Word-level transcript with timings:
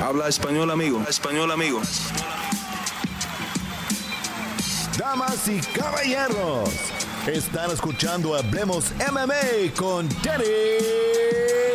Habla 0.00 0.28
español, 0.28 0.70
amigo. 0.70 1.02
Español, 1.08 1.50
amigo. 1.50 1.82
Damas 4.96 5.48
y 5.48 5.60
caballeros, 5.60 6.70
están 7.26 7.72
escuchando 7.72 8.36
Hablemos 8.36 8.92
MMA 9.10 9.74
con 9.76 10.08
Danny 10.22 10.44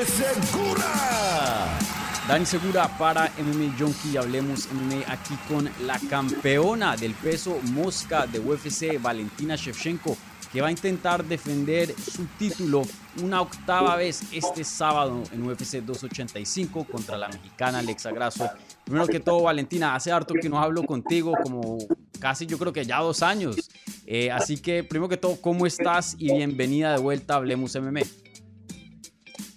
Segura. 0.05 1.78
Dani 2.25 2.46
Segura 2.46 2.88
para 2.97 3.29
MMA 3.38 3.75
Junkie. 3.77 4.17
Hablemos 4.17 4.69
MMA 4.71 5.11
aquí 5.11 5.35
con 5.49 5.69
la 5.85 5.99
campeona 6.09 6.95
del 6.95 7.13
peso 7.15 7.59
mosca 7.73 8.25
de 8.25 8.39
UFC, 8.39 9.01
Valentina 9.01 9.57
Shevchenko 9.57 10.17
que 10.54 10.61
va 10.61 10.67
a 10.67 10.71
intentar 10.71 11.25
defender 11.25 11.95
su 11.99 12.27
título 12.38 12.83
una 13.23 13.41
octava 13.41 13.95
vez 13.95 14.21
este 14.31 14.63
sábado 14.63 15.23
en 15.31 15.43
UFC 15.47 15.77
285 15.77 16.86
contra 16.86 17.18
la 17.18 17.27
mexicana 17.27 17.79
Alexa 17.79 18.11
Grasso. 18.11 18.47
Primero 18.83 19.07
que 19.07 19.19
todo, 19.19 19.42
Valentina, 19.42 19.95
hace 19.95 20.11
harto 20.11 20.36
que 20.36 20.50
no 20.50 20.59
hablo 20.59 20.83
contigo, 20.83 21.33
como 21.43 21.79
casi 22.19 22.45
yo 22.45 22.59
creo 22.59 22.71
que 22.71 22.86
ya 22.86 23.00
dos 23.00 23.23
años. 23.23 23.71
Eh, 24.05 24.29
así 24.29 24.57
que, 24.57 24.83
primero 24.83 25.09
que 25.09 25.18
todo, 25.18 25.42
¿cómo 25.42 25.65
estás? 25.65 26.15
Y 26.19 26.31
bienvenida 26.31 26.92
de 26.92 27.00
vuelta 27.00 27.33
a 27.33 27.37
Hablemos 27.37 27.75
MMA. 27.75 28.01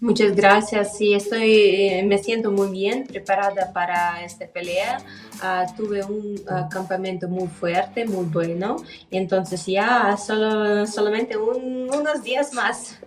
Muchas 0.01 0.37
gracias. 0.37 0.97
Sí, 0.97 1.15
estoy, 1.15 1.53
eh, 1.53 2.03
me 2.07 2.19
siento 2.19 2.51
muy 2.51 2.69
bien 2.69 3.07
preparada 3.07 3.73
para 3.73 4.23
esta 4.25 4.47
pelea. 4.47 4.99
Uh, 5.37 5.77
tuve 5.77 6.05
un 6.05 6.35
uh, 6.41 6.69
campamento 6.71 7.29
muy 7.29 7.49
fuerte, 7.49 8.05
muy 8.05 8.27
bueno. 8.27 8.77
Entonces 9.11 9.65
ya 9.65 10.17
solo, 10.17 10.87
solamente 10.87 11.37
un, 11.37 11.89
unos 11.93 12.23
días 12.23 12.53
más. 12.53 12.99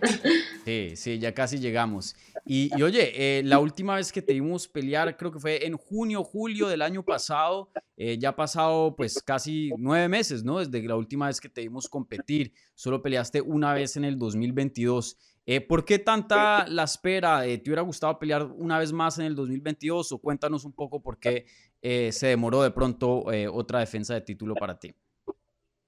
Sí, 0.64 0.92
sí, 0.94 1.18
ya 1.18 1.34
casi 1.34 1.58
llegamos. 1.58 2.14
Y, 2.52 2.68
y 2.76 2.82
oye, 2.82 3.12
eh, 3.14 3.44
la 3.44 3.60
última 3.60 3.94
vez 3.94 4.10
que 4.10 4.22
te 4.22 4.32
vimos 4.32 4.66
pelear 4.66 5.16
creo 5.16 5.30
que 5.30 5.38
fue 5.38 5.64
en 5.64 5.76
junio, 5.76 6.24
julio 6.24 6.66
del 6.66 6.82
año 6.82 7.04
pasado. 7.04 7.70
Eh, 7.96 8.18
ya 8.18 8.30
ha 8.30 8.34
pasado 8.34 8.96
pues 8.96 9.22
casi 9.22 9.70
nueve 9.78 10.08
meses, 10.08 10.42
¿no? 10.42 10.58
Desde 10.58 10.82
la 10.82 10.96
última 10.96 11.28
vez 11.28 11.40
que 11.40 11.48
te 11.48 11.60
vimos 11.60 11.88
competir. 11.88 12.52
Solo 12.74 13.02
peleaste 13.02 13.40
una 13.40 13.72
vez 13.72 13.96
en 13.96 14.04
el 14.04 14.18
2022. 14.18 15.16
Eh, 15.46 15.60
¿Por 15.60 15.84
qué 15.84 16.00
tanta 16.00 16.66
la 16.66 16.82
espera? 16.82 17.46
Eh, 17.46 17.58
¿Te 17.58 17.70
hubiera 17.70 17.82
gustado 17.82 18.18
pelear 18.18 18.44
una 18.46 18.80
vez 18.80 18.92
más 18.92 19.16
en 19.20 19.26
el 19.26 19.36
2022? 19.36 20.10
O 20.10 20.18
cuéntanos 20.18 20.64
un 20.64 20.72
poco 20.72 21.00
por 21.00 21.20
qué 21.20 21.46
se 21.80 22.26
demoró 22.26 22.64
de 22.64 22.72
pronto 22.72 23.26
otra 23.52 23.78
defensa 23.78 24.14
de 24.14 24.22
título 24.22 24.56
para 24.56 24.76
ti. 24.76 24.92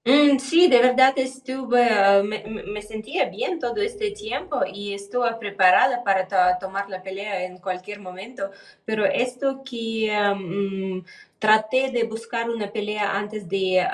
Mm, 0.05 0.39
sí, 0.41 0.69
de 0.69 0.81
verdad 0.81 1.13
estuve, 1.17 1.89
ah, 1.91 2.23
me, 2.25 2.83
sentía 2.83 3.27
bien 3.29 3.61
todo 3.61 3.77
este 3.77 4.11
tiempo 4.11 4.63
y 4.67 4.95
estuve 4.95 5.33
preparada 5.37 6.03
para 6.03 6.59
tomar 6.59 6.89
la 6.91 7.03
pelea 7.03 7.45
en 7.45 7.59
cualquier 7.59 8.01
momento, 8.01 8.51
pero 8.85 9.05
esto 9.05 9.63
que 9.65 10.11
um, 10.33 11.05
traté 11.43 11.91
de 11.91 12.05
buscar 12.05 12.49
una 12.49 12.71
pelea 12.71 13.19
antes 13.19 13.49
de 13.49 13.85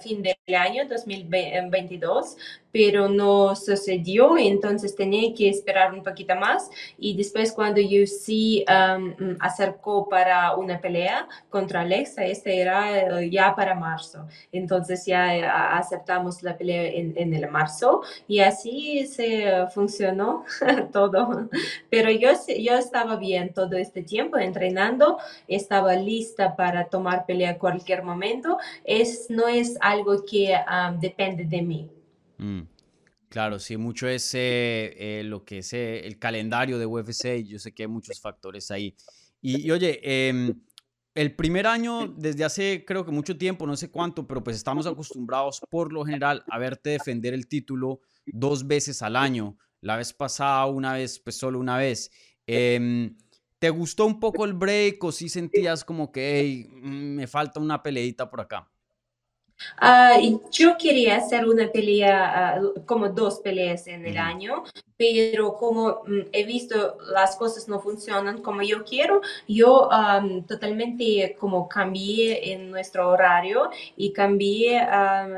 fin 0.00 0.22
del 0.22 0.54
año 0.54 0.86
2022, 0.88 2.36
pero 2.70 3.08
no 3.08 3.54
sucedió, 3.54 4.38
entonces 4.38 4.94
tenía 4.94 5.34
que 5.34 5.48
esperar 5.48 5.92
un 5.92 6.02
poquito 6.04 6.34
más 6.36 6.70
y 6.96 7.16
después 7.16 7.52
cuando 7.52 7.80
yo 7.80 8.06
sí 8.06 8.64
acercó 9.40 10.08
para 10.08 10.54
una 10.54 10.80
pelea 10.80 11.28
contra 11.50 11.80
Alexa, 11.80 12.24
este 12.24 12.60
era 12.60 13.20
eh, 13.20 13.28
ya 13.28 13.54
para 13.56 13.74
marzo, 13.74 14.26
entonces 14.52 15.04
ya 15.04 15.36
eh, 15.36 15.44
aceptamos 15.44 16.42
la 16.44 16.56
pelea 16.56 16.84
en, 16.84 17.12
en 17.16 17.34
el 17.34 17.50
marzo 17.50 18.02
y 18.28 18.38
así 18.38 19.06
se 19.06 19.66
funcionó 19.74 20.44
todo, 20.92 21.48
pero 21.90 22.10
yo, 22.10 22.30
yo 22.58 22.74
estaba 22.76 23.16
bien 23.16 23.52
todo 23.52 23.76
este 23.76 24.02
tiempo 24.02 24.38
entrenando, 24.38 25.18
estaba 25.48 25.94
lista 25.96 26.51
para 26.56 26.88
tomar 26.88 27.26
pelea 27.26 27.52
en 27.52 27.58
cualquier 27.58 28.02
momento, 28.02 28.58
es, 28.84 29.26
no 29.30 29.48
es 29.48 29.76
algo 29.80 30.24
que 30.24 30.54
um, 30.54 30.98
depende 31.00 31.44
de 31.44 31.62
mí. 31.62 31.90
Mm, 32.38 32.62
claro, 33.28 33.58
sí, 33.58 33.76
mucho 33.76 34.08
es 34.08 34.30
eh, 34.34 35.22
lo 35.24 35.44
que 35.44 35.58
es 35.58 35.72
eh, 35.72 36.06
el 36.06 36.18
calendario 36.18 36.78
de 36.78 36.86
UFC, 36.86 37.44
yo 37.44 37.58
sé 37.58 37.72
que 37.72 37.84
hay 37.84 37.88
muchos 37.88 38.20
factores 38.20 38.70
ahí. 38.70 38.94
Y, 39.40 39.70
oye, 39.70 40.00
em, 40.02 40.54
el 41.14 41.34
primer 41.34 41.66
año, 41.66 42.08
desde 42.08 42.44
hace 42.44 42.84
creo 42.86 43.04
que 43.04 43.10
mucho 43.10 43.36
tiempo, 43.36 43.66
no 43.66 43.76
sé 43.76 43.90
cuánto, 43.90 44.26
pero 44.26 44.42
pues 44.42 44.56
estamos 44.56 44.86
acostumbrados 44.86 45.60
por 45.68 45.92
lo 45.92 46.04
general 46.04 46.44
a 46.48 46.58
verte 46.58 46.90
defender 46.90 47.34
el 47.34 47.48
título 47.48 48.00
dos 48.26 48.66
veces 48.66 49.02
al 49.02 49.16
año. 49.16 49.58
La 49.80 49.96
vez 49.96 50.12
pasada, 50.12 50.64
una 50.66 50.94
vez, 50.94 51.18
pues 51.18 51.36
solo 51.36 51.58
una 51.58 51.76
vez. 51.76 52.10
¿Te 53.62 53.70
gustó 53.70 54.06
un 54.06 54.18
poco 54.18 54.44
el 54.44 54.54
break 54.54 55.04
o 55.04 55.12
si 55.12 55.28
sentías 55.28 55.84
como 55.84 56.10
que 56.10 56.66
mm, 56.68 57.14
me 57.14 57.28
falta 57.28 57.60
una 57.60 57.80
peleita 57.80 58.28
por 58.28 58.40
acá? 58.40 58.68
Ah, 59.76 60.18
yo 60.50 60.76
quería 60.76 61.18
hacer 61.18 61.46
una 61.46 61.70
pelea, 61.70 62.56
ah, 62.56 62.60
como 62.86 63.08
dos 63.08 63.38
peleas 63.38 63.86
en 63.86 64.04
el 64.04 64.18
año, 64.18 64.64
pero 65.02 65.56
como 65.56 66.02
mm, 66.06 66.28
he 66.32 66.44
visto 66.44 66.98
las 67.12 67.36
cosas 67.36 67.68
no 67.68 67.80
funcionan 67.80 68.40
como 68.42 68.62
yo 68.62 68.84
quiero, 68.84 69.20
yo 69.48 69.88
totalmente 70.46 71.36
como 71.38 71.68
cambié 71.68 72.52
en 72.52 72.70
nuestro 72.70 73.08
horario 73.08 73.70
y 73.96 74.12
cambié 74.12 74.80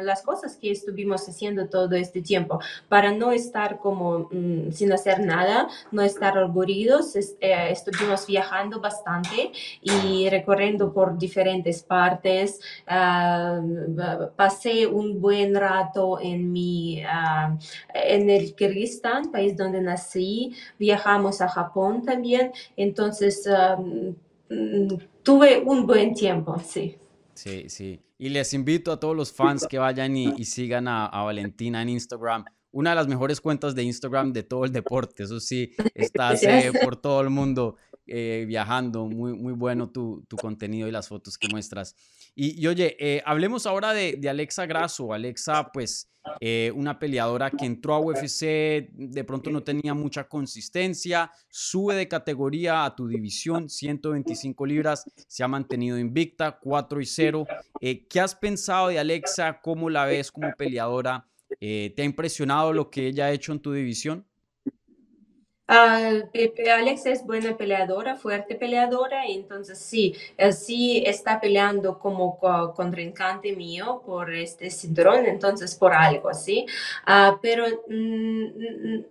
las 0.03 0.23
cosas 0.23 0.57
que 0.57 0.71
estuvimos 0.71 1.29
haciendo 1.29 1.69
todo 1.69 1.95
este 1.95 2.21
tiempo 2.21 2.61
para 2.89 3.13
no 3.13 3.33
estar 3.33 3.79
como 3.79 4.29
mm, 4.31 4.73
sin 4.73 4.93
hacer 4.93 5.21
nada, 5.21 5.69
no 5.93 6.03
estar 6.03 6.37
aburridos. 6.37 7.17
Eh, 7.17 7.31
estuvimos 7.71 8.27
viajando 8.27 8.81
bastante 8.81 9.53
y 9.81 10.29
recorriendo 10.29 10.93
por 10.93 11.17
diferentes 11.19 11.83
partes. 11.83 12.61
pasé 14.37 14.87
un 14.87 15.21
buen 15.21 15.55
rato 15.55 16.19
en 16.21 16.53
mi, 16.53 17.03
en 17.95 18.31
el 18.31 18.55
Kirguistán, 18.55 19.31
país 19.31 19.54
donde 19.57 19.81
nací, 19.81 20.55
viajamos 20.79 21.41
a 21.41 21.49
Japón 21.49 22.05
también, 22.05 22.53
entonces 22.77 23.49
mm, 23.49 24.95
tuve 25.23 25.63
un 25.65 25.87
buen 25.87 26.15
tiempo, 26.15 26.59
sí. 26.61 26.97
Sí, 27.35 27.69
sí. 27.69 28.01
Y 28.19 28.29
les 28.29 28.55
invito 28.55 28.93
a 28.93 29.01
todos 29.01 29.17
los 29.17 29.33
fans 29.33 29.67
que 29.67 29.79
vayan 29.79 30.17
y, 30.17 30.45
sigan 30.45 30.87
a, 30.89 31.09
Valentina 31.09 31.83
en 31.83 31.89
Instagram. 31.89 32.45
Una 32.71 32.91
de 32.91 32.97
las 32.97 33.09
mejores 33.09 33.41
cuentas 33.41 33.75
de 33.75 33.83
Instagram 33.83 34.33
de 34.33 34.45
todo 34.45 34.65
el 34.65 34.73
deporte. 34.73 35.25
Eso 35.25 35.41
sí, 35.41 35.73
estás 35.95 36.43
por 36.83 36.97
todo 36.97 37.21
el 37.21 37.31
mundo 37.31 37.77
eh, 38.07 38.45
viajando. 38.47 39.07
Muy, 39.07 39.35
muy 39.35 39.53
bueno 39.53 39.91
tu, 39.91 40.25
tu, 40.29 40.37
contenido 40.37 40.89
y 40.89 40.91
las 40.91 41.09
fotos 41.09 41.39
que 41.39 41.49
muestras. 41.49 41.97
Y, 42.37 42.67
oye, 42.67 42.97
eh, 42.99 43.23
hablemos 43.25 43.65
ahora 43.65 43.93
de, 43.93 44.19
Alexa 44.29 44.67
Grasso. 44.67 45.13
Alexa, 45.13 45.71
pues, 45.73 46.11
eh, 46.41 46.73
una 46.75 46.99
peleadora 46.99 47.51
que 47.51 47.65
entró 47.65 47.95
a 47.95 48.01
UFC, 48.01 48.89
de 48.93 49.25
pronto 49.25 49.51
no 49.51 49.63
tenía 49.63 49.95
mucha 49.95 50.25
consistencia, 50.25 51.31
sube 51.49 51.95
de 51.95 52.09
categoría 52.09 52.85
a 52.85 52.97
tu 52.97 53.07
división, 53.07 53.69
125 53.69 54.67
libras, 54.67 55.05
se 55.29 55.45
ha 55.45 55.49
mantenido 55.49 55.99
invicta, 55.99 56.59
4 56.61 57.01
y 57.01 57.07
0. 57.07 57.47
Eh, 57.81 58.07
¿Qué 58.09 58.21
has 58.21 58.35
pensado 58.35 58.89
de 58.89 58.99
Alexa? 58.99 59.61
¿Cómo 59.63 59.89
la 59.89 60.07
ves 60.07 60.33
como 60.33 60.53
peleadora? 60.57 61.29
¿Te 61.61 61.95
ha 61.99 62.05
impresionado 62.05 62.73
lo 62.73 62.91
que 62.91 63.07
ella 63.07 63.27
ha 63.27 63.33
hecho 63.33 63.53
en 63.53 63.61
tu 63.61 63.73
división? 63.73 64.27
Uh, 65.67 66.29
Alex 66.71 67.07
es 67.07 67.25
buena 67.25 67.57
peleadora, 67.57 68.17
fuerte 68.17 68.55
peleadora, 68.55 69.25
entonces 69.27 69.79
sí, 69.79 70.15
sí 70.53 71.03
está 71.07 71.41
peleando 71.41 71.99
como 71.99 72.39
contrincante 72.75 73.57
mío 73.57 74.03
por 74.05 74.35
este 74.35 74.71
cinturón, 74.71 75.25
entonces 75.25 75.75
por 75.75 75.95
algo, 75.95 76.35
¿sí? 76.35 76.67
Uh, 77.07 77.39
pero 77.41 77.65
mm, 77.89 79.05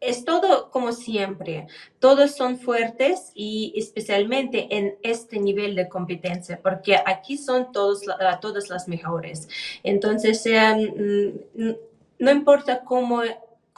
es 0.00 0.24
todo 0.24 0.70
como 0.70 0.92
siempre, 0.92 1.66
todos 1.98 2.32
son 2.32 2.58
fuertes 2.58 3.30
y 3.34 3.72
especialmente 3.76 4.66
en 4.76 4.96
este 5.02 5.38
nivel 5.38 5.74
de 5.74 5.88
competencia, 5.88 6.60
porque 6.62 6.96
aquí 7.04 7.36
son 7.36 7.72
todos, 7.72 8.06
uh, 8.06 8.40
todas 8.40 8.68
las 8.68 8.88
mejores. 8.88 9.48
Entonces, 9.82 10.44
em, 10.46 11.34
no 12.18 12.30
importa 12.30 12.84
cómo, 12.84 13.22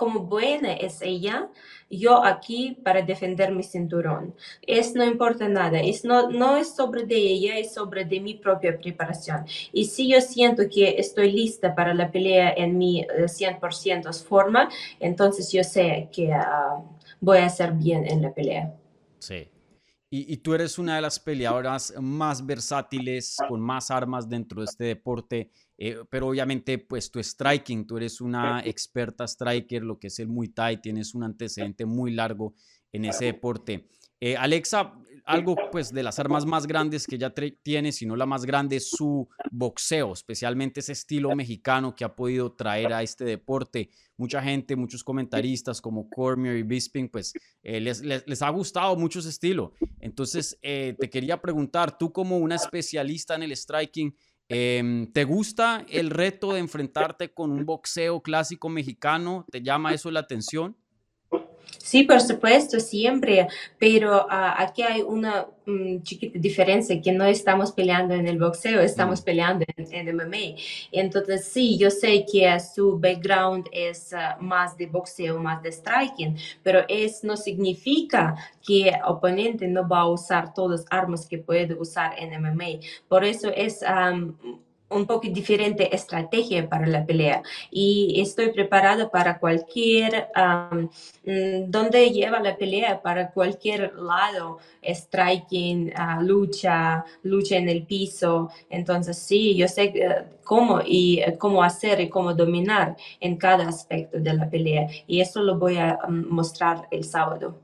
cómo 0.01 0.21
buena 0.21 0.73
es 0.73 1.03
ella, 1.03 1.51
yo 1.91 2.25
aquí 2.25 2.79
para 2.83 3.03
defender 3.03 3.53
mi 3.53 3.63
cinturón. 3.63 4.35
Es 4.63 4.95
no 4.95 5.05
importa 5.05 5.47
nada, 5.47 5.79
es 5.79 6.07
no, 6.07 6.31
no 6.31 6.57
es 6.57 6.75
sobre 6.75 7.05
de 7.05 7.17
ella, 7.17 7.59
es 7.59 7.75
sobre 7.75 8.07
de 8.07 8.19
mi 8.19 8.33
propia 8.33 8.79
preparación. 8.79 9.45
Y 9.75 9.85
si 9.85 10.09
yo 10.09 10.23
siento 10.23 10.63
que 10.75 10.95
estoy 10.97 11.33
lista 11.33 11.75
para 11.75 11.93
la 11.93 12.11
pelea 12.11 12.55
en 12.57 12.79
mi 12.79 13.05
100% 13.05 14.09
eh, 14.09 14.25
forma, 14.27 14.71
entonces 15.01 15.53
yo 15.53 15.63
sé 15.63 16.09
que 16.11 16.33
ah, 16.33 16.83
voy 17.21 17.37
a 17.37 17.47
hacer 17.47 17.73
bien 17.73 18.07
en 18.07 18.23
la 18.23 18.33
pelea. 18.33 18.75
Sí. 19.19 19.51
Y, 20.13 20.39
tú 20.39 20.55
eres 20.55 20.77
una 20.77 20.97
de 20.97 21.03
las 21.03 21.21
peleadoras 21.21 21.95
más 22.01 22.45
versátiles, 22.45 23.37
con 23.49 23.61
más 23.61 23.93
armas 23.93 24.29
dentro 24.29 24.61
de 24.61 24.65
este 24.65 24.85
deporte. 24.85 25.53
Eh, 25.83 25.97
pero 26.11 26.29
obviamente, 26.29 26.77
pues 26.77 27.11
tu 27.11 27.19
striking, 27.23 27.87
tú 27.87 27.97
eres 27.97 28.21
una 28.21 28.61
experta 28.61 29.25
striker, 29.27 29.83
lo 29.83 29.99
que 29.99 30.09
es 30.09 30.19
el 30.19 30.29
Muay 30.29 30.49
Thai, 30.49 30.83
tienes 30.83 31.15
un 31.15 31.25
antecedente 31.25 31.87
muy 31.87 32.13
largo 32.13 32.55
en 32.93 33.07
ese 33.07 33.25
deporte. 33.25 33.89
Eh, 34.21 34.37
Alexa, 34.37 34.93
algo 35.25 35.57
pues 35.73 35.91
de 35.91 36.03
las 36.03 36.19
armas 36.19 36.45
más 36.45 36.67
grandes 36.67 37.07
que 37.07 37.15
ella 37.15 37.33
tiene, 37.63 37.93
si 37.93 38.05
no 38.05 38.15
la 38.15 38.27
más 38.27 38.45
grande, 38.45 38.77
es 38.77 38.91
su 38.91 39.27
boxeo, 39.51 40.13
especialmente 40.13 40.81
ese 40.81 40.93
estilo 40.93 41.35
mexicano 41.35 41.95
que 41.95 42.05
ha 42.05 42.15
podido 42.15 42.53
traer 42.53 42.93
a 42.93 43.03
este 43.03 43.25
deporte. 43.25 43.89
Mucha 44.19 44.43
gente, 44.43 44.77
muchos 44.77 45.03
comentaristas 45.03 45.81
como 45.81 46.11
Cormier 46.11 46.57
y 46.57 46.63
Bisping, 46.63 47.09
pues 47.09 47.33
eh, 47.63 47.81
les, 47.81 48.03
les, 48.03 48.43
ha 48.43 48.51
gustado 48.51 48.97
mucho 48.97 49.21
ese 49.21 49.31
estilo. 49.31 49.73
Entonces, 50.01 50.59
eh, 50.61 50.95
te 50.99 51.09
quería 51.09 51.41
preguntar, 51.41 51.97
tú 51.97 52.13
como 52.13 52.37
una 52.37 52.57
especialista 52.57 53.35
en 53.35 53.45
el 53.45 53.57
striking, 53.57 54.15
em, 54.51 55.11
¿te 55.13 55.25
gusta 55.25 55.87
el 55.89 56.11
reto 56.11 56.53
de 56.53 56.61
enfrentarte 56.61 57.33
con 57.33 57.51
un 57.53 57.65
boxeo 57.65 58.21
clásico 58.21 58.69
mexicano? 58.69 59.47
¿Te 59.51 59.63
llama 59.63 59.95
eso 59.95 60.11
la 60.11 60.21
atención? 60.21 60.77
Sí, 61.91 62.05
por 62.05 62.21
supuesto, 62.21 62.79
siempre, 62.79 63.49
pero 63.77 64.25
ah, 64.31 64.55
aquí 64.63 64.83
hay 64.83 65.03
una 65.03 65.49
mm, 65.67 66.03
chiquita 66.03 66.39
diferencia, 66.39 67.03
que 67.03 67.11
no 67.11 67.25
estamos 67.25 67.73
peleando 67.73 68.15
en 68.15 68.29
el 68.29 68.39
boxeo, 68.39 68.81
estamos 68.81 69.23
mm. 69.23 69.25
peleando 69.25 69.65
en, 69.77 70.17
MMA. 70.17 70.57
Entonces, 70.93 71.47
sí, 71.47 71.77
yo 71.77 71.91
sé 71.91 72.25
que 72.33 72.49
su 72.61 72.97
background 72.97 73.67
es 73.73 74.13
ah, 74.13 74.37
más 74.41 74.77
de 74.77 74.87
boxeo, 74.87 75.41
más 75.41 75.65
de 75.65 75.73
striking, 75.73 76.37
pero 76.63 76.85
eso 76.87 77.27
no 77.27 77.37
significa 77.37 78.37
que 78.65 78.91
el 78.91 79.03
oponente 79.05 79.67
no 79.67 79.89
va 79.89 80.03
a 80.03 80.11
usar 80.11 80.55
todas 80.55 80.83
las 80.83 80.87
armas 80.93 81.27
que 81.27 81.39
puede 81.39 81.75
usar 81.75 82.13
en 82.17 82.41
MMA. 82.41 82.87
Por 83.09 83.25
eso 83.25 83.51
es 83.53 83.83
un 84.91 85.07
poco 85.07 85.29
diferente 85.29 85.95
estrategia 85.95 86.69
para 86.69 86.87
la 86.87 87.07
pelea 87.07 87.43
y 87.71 88.21
estoy 88.21 88.53
preparada 88.53 89.11
para 89.11 89.39
cualquier, 89.39 90.29
mm, 91.25 91.71
donde 91.71 92.11
lleva 92.11 92.41
la 92.41 92.57
pelea, 92.57 93.01
para 93.03 93.31
cualquier 93.31 93.95
lado, 93.95 94.59
striking, 94.83 95.93
ah, 95.97 96.21
lucha, 96.23 97.05
lucha 97.23 97.57
en 97.57 97.69
el 97.69 97.85
piso. 97.85 98.51
Entonces 98.69 99.19
sí, 99.19 99.57
yo 99.57 99.69
sé 99.69 99.85
eh, 99.95 100.25
cómo 100.45 100.81
y 100.85 101.21
eh, 101.21 101.37
cómo 101.39 101.63
hacer 101.63 102.01
y 102.01 102.09
cómo 102.09 102.35
dominar 102.35 102.97
en 103.21 103.37
cada 103.37 103.69
aspecto 103.69 104.19
de 104.19 104.35
la 104.35 104.49
pelea 104.51 104.89
y 105.07 105.21
eso 105.21 105.43
lo 105.43 105.59
voy 105.59 105.79
a 105.79 105.99
mm, 106.09 106.29
mostrar 106.29 106.89
el 106.91 107.05
sábado. 107.05 107.59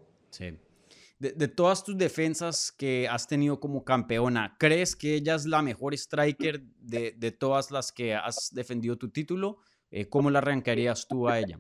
De, 1.18 1.48
todas 1.48 1.82
tus 1.82 1.96
defensas 1.96 2.70
que 2.70 3.08
has 3.08 3.26
tenido 3.26 3.58
como 3.58 3.84
campeona, 3.84 4.54
¿crees 4.58 4.94
que 4.94 5.14
ella 5.14 5.34
es 5.34 5.46
la 5.46 5.62
mejor 5.62 5.94
striker 5.94 6.62
de, 6.78 7.12
de 7.16 7.32
todas 7.32 7.70
las 7.70 7.90
que 7.90 8.14
has 8.14 8.50
defendido 8.52 8.98
tu 8.98 9.10
título? 9.10 9.58
Eh, 9.90 10.08
¿Cómo 10.08 10.30
la 10.30 10.40
arrancarías 10.40 11.08
tú 11.08 11.28
a 11.28 11.38
ella? 11.38 11.58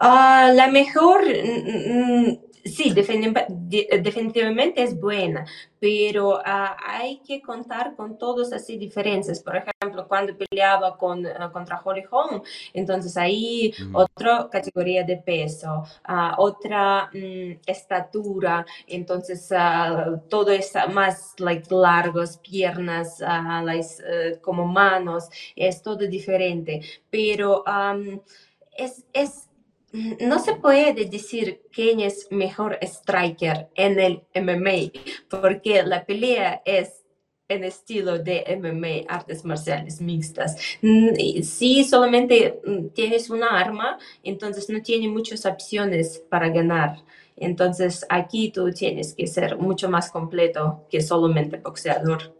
Ah, 0.00 0.50
la 0.54 0.68
mejor, 0.68 1.22
mm, 1.24 2.28
mm, 2.28 2.38
sí, 2.64 2.92
definitivamente 2.92 4.82
es 4.82 4.98
buena, 4.98 5.46
pero 5.78 6.40
ah, 6.44 6.76
hay 6.84 7.20
que 7.20 7.40
contar 7.40 7.94
con 7.96 8.18
todas 8.18 8.48
esas 8.52 8.66
diferencias. 8.78 9.40
Por 9.40 9.56
ejemplo, 9.56 10.06
cuando 10.08 10.36
peleaba 10.36 10.96
con, 10.98 11.26
ah, 11.26 11.50
contra 11.52 11.80
Holly 11.82 12.04
Holm, 12.10 12.42
entonces 12.72 13.16
ahí 13.16 13.72
otra 13.92 14.48
categoría 14.50 15.04
de 15.04 15.16
peso, 15.18 15.84
otra 16.38 17.10
mm, 17.12 17.60
estatura, 17.66 18.66
entonces 18.86 19.48
todo 20.28 20.50
es 20.50 20.72
más 20.92 21.34
like, 21.38 21.72
largos, 21.74 22.38
piernas, 22.38 23.20
eh, 23.20 24.38
como 24.42 24.66
manos, 24.66 25.28
es 25.54 25.82
todo 25.82 25.98
diferente, 26.06 26.80
pero 27.10 27.64
es, 28.76 29.04
es 29.12 29.45
no 30.20 30.38
se 30.38 30.54
puede 30.54 30.92
decir 31.06 31.62
quién 31.72 32.00
es 32.00 32.28
mejor 32.30 32.78
striker 32.82 33.68
en 33.74 33.98
el 33.98 34.22
MMA, 34.34 34.92
porque 35.28 35.82
la 35.82 36.04
pelea 36.04 36.62
es 36.64 37.04
en 37.48 37.64
estilo 37.64 38.18
de 38.18 38.44
MMA, 38.60 39.12
artes 39.12 39.44
marciales 39.44 40.00
mixtas. 40.00 40.56
Mm, 40.82 41.42
si 41.42 41.84
solamente 41.84 42.60
mm, 42.64 42.88
tienes 42.88 43.30
una 43.30 43.58
arma, 43.58 43.98
entonces 44.22 44.68
no 44.68 44.82
tiene 44.82 45.08
muchas 45.08 45.46
opciones 45.46 46.22
para 46.28 46.48
ganar. 46.48 47.04
Entonces 47.36 48.04
aquí 48.08 48.50
tú 48.50 48.70
tienes 48.72 49.14
que 49.14 49.26
ser 49.26 49.58
mucho 49.58 49.88
más 49.88 50.10
completo 50.10 50.86
que 50.90 51.00
solamente 51.00 51.58
boxeador. 51.58 52.35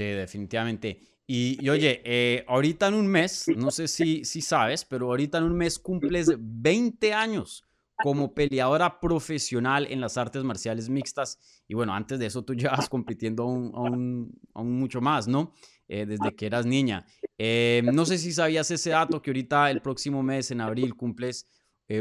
Sí, 0.00 0.06
definitivamente. 0.06 0.98
Y, 1.26 1.68
oye, 1.68 2.00
eh, 2.06 2.42
ahorita 2.48 2.88
en 2.88 2.94
un 2.94 3.06
mes, 3.06 3.44
no 3.54 3.70
sé 3.70 3.86
si, 3.86 4.24
si 4.24 4.40
sabes, 4.40 4.86
pero 4.86 5.08
ahorita 5.08 5.36
en 5.36 5.44
un 5.44 5.54
mes 5.58 5.78
cumples 5.78 6.32
20 6.38 7.12
años 7.12 7.64
como 8.02 8.32
peleadora 8.32 8.98
profesional 8.98 9.86
en 9.90 10.00
las 10.00 10.16
artes 10.16 10.42
marciales 10.42 10.88
mixtas. 10.88 11.38
Y 11.68 11.74
bueno, 11.74 11.92
antes 11.92 12.18
de 12.18 12.24
eso 12.24 12.42
tú 12.42 12.54
llevas 12.56 12.88
compitiendo 12.88 13.42
aún, 13.42 14.32
mucho 14.54 15.02
más, 15.02 15.28
¿no? 15.28 15.52
Eh, 15.86 16.06
desde 16.06 16.34
que 16.34 16.46
eras 16.46 16.64
niña. 16.64 17.04
Eh, 17.36 17.82
no 17.92 18.06
sé 18.06 18.16
si 18.16 18.32
sabías 18.32 18.70
ese 18.70 18.88
dato, 18.88 19.20
que 19.20 19.28
ahorita 19.28 19.70
el 19.70 19.82
próximo 19.82 20.22
mes, 20.22 20.50
en 20.50 20.62
abril, 20.62 20.94
cumples 20.94 21.46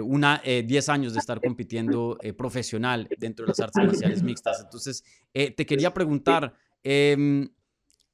una, 0.04 0.42
10 0.46 0.88
años 0.88 1.13
de 1.13 1.19
estar 1.19 1.42
compitiendo 1.42 2.18
profesional 2.38 3.10
dentro 3.18 3.46
de 3.46 3.50
las 3.50 3.60
artes 3.60 3.84
marciales 3.84 4.24
mixtas. 4.24 4.62
Entonces, 4.63 5.04
te 5.34 5.66
quería 5.66 5.94
preguntar, 5.94 6.54
em, 6.84 7.50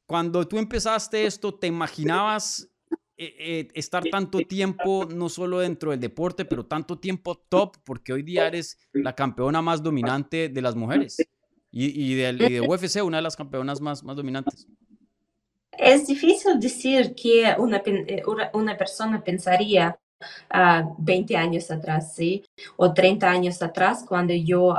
cuando 0.05 0.47
tú 0.47 0.57
empezaste 0.57 1.25
esto, 1.25 1.53
¿te 1.53 1.67
imaginabas 1.67 2.69
eh, 3.17 3.35
eh, 3.39 3.67
estar 3.73 4.03
tanto 4.11 4.39
tiempo, 4.39 5.07
no 5.09 5.29
solo 5.29 5.59
dentro 5.59 5.91
del 5.91 6.01
deporte, 6.01 6.43
pero 6.43 6.65
tanto 6.65 6.99
tiempo 6.99 7.35
top, 7.35 7.77
porque 7.85 8.11
hoy 8.11 8.23
día 8.23 8.47
eres 8.47 8.77
la 8.91 9.13
campeona 9.13 9.61
más 9.61 9.81
dominante 9.81 10.49
de 10.49 10.61
las 10.61 10.75
mujeres 10.75 11.17
y, 11.71 12.11
y, 12.11 12.15
de, 12.15 12.61
UFC, 12.67 13.01
una 13.03 13.17
de 13.17 13.23
las 13.23 13.37
campeonas 13.37 13.79
más, 13.79 14.03
más 14.03 14.17
dominantes? 14.17 14.67
Es 15.71 16.07
difícil 16.07 16.59
decir 16.59 17.15
que 17.15 17.55
una, 17.57 17.81
eh, 17.85 18.21
una 18.53 18.77
persona 18.77 19.23
pensaría 19.23 19.97
a 20.49 20.79
ah, 20.79 20.95
20 20.97 21.37
años 21.37 21.71
atrás, 21.71 22.15
¿sí? 22.15 22.43
O 22.75 22.93
30 22.93 23.29
años 23.29 23.61
atrás, 23.61 24.05
cuando 24.07 24.33
yo 24.33 24.75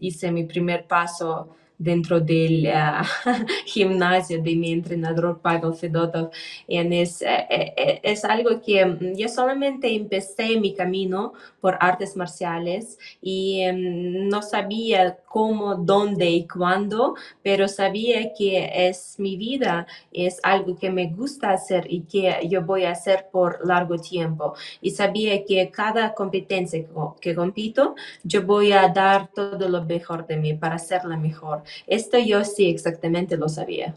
hice 0.00 0.30
mi 0.30 0.44
primer 0.44 0.86
paso 0.86 1.54
dentro 1.78 2.20
del 2.20 2.66
uh, 2.66 3.04
gimnasio 3.64 4.42
de 4.42 4.56
mi 4.56 4.72
entrenador 4.72 5.40
Pavel 5.40 5.74
Fedotov. 5.74 6.30
Y 6.66 6.78
es, 7.00 7.22
eh, 7.22 7.46
eh, 7.48 8.00
es 8.02 8.24
algo 8.24 8.60
que 8.60 8.84
mm, 8.84 9.16
yo 9.16 9.28
solamente 9.28 9.94
empecé 9.94 10.58
mi 10.58 10.74
camino 10.74 11.32
por 11.60 11.76
artes 11.80 12.16
marciales 12.16 12.98
y 13.22 13.64
um, 13.68 14.28
no 14.28 14.42
sabía 14.42 15.18
cómo, 15.26 15.76
dónde 15.76 16.30
y 16.30 16.46
cuándo, 16.46 17.14
pero 17.42 17.68
sabía 17.68 18.32
que 18.36 18.88
es 18.88 19.16
mi 19.18 19.36
vida, 19.36 19.86
es 20.12 20.40
algo 20.42 20.76
que 20.76 20.90
me 20.90 21.08
gusta 21.08 21.50
hacer 21.50 21.86
y 21.88 22.02
que 22.02 22.48
yo 22.48 22.62
voy 22.62 22.84
a 22.84 22.92
hacer 22.92 23.28
por 23.30 23.64
largo 23.66 23.98
tiempo. 23.98 24.54
Y 24.80 24.90
sabía 24.90 25.44
que 25.44 25.70
cada 25.70 26.14
competencia 26.14 26.84
que 27.20 27.34
compito, 27.34 27.94
yo 28.24 28.42
voy 28.42 28.72
a 28.72 28.88
dar 28.88 29.28
todo 29.28 29.68
lo 29.68 29.84
mejor 29.84 30.26
de 30.26 30.36
mí 30.36 30.54
para 30.54 30.76
hacerla 30.76 31.16
mejor. 31.16 31.62
Esto 31.86 32.18
yo 32.18 32.44
sí 32.44 32.68
exactamente 32.68 33.36
lo 33.36 33.48
sabía. 33.48 33.94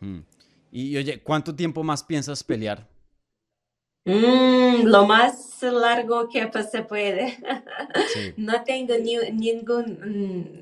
Mm. 0.00 0.20
Y 0.70 0.96
oye, 0.96 1.20
¿cuánto 1.20 1.54
tiempo 1.54 1.82
más 1.82 2.02
piensas 2.02 2.42
pelear? 2.44 2.86
Mm, 4.04 4.86
lo 4.86 5.06
más 5.06 5.62
largo 5.62 6.28
que 6.28 6.46
pues, 6.46 6.70
se 6.70 6.82
puede. 6.82 7.36
No 8.36 8.62
tengo 8.64 8.94
ni, 8.96 9.16
ningún, 9.32 9.98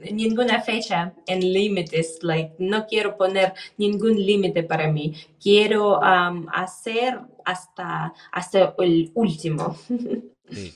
mm, 0.02 0.14
ninguna 0.14 0.60
fecha 0.62 1.12
en 1.26 1.40
límites. 1.52 2.18
Like, 2.22 2.54
no 2.58 2.86
quiero 2.86 3.16
poner 3.16 3.52
ningún 3.76 4.16
límite 4.16 4.62
para 4.62 4.90
mí. 4.90 5.14
Quiero 5.40 6.00
hacer 6.02 7.20
hasta, 7.44 8.12
hasta 8.32 8.75
el 8.78 9.10
último. 9.14 9.76
Sí. 10.48 10.72